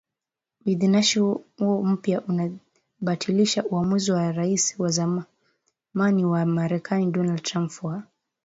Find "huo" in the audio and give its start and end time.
1.57-1.83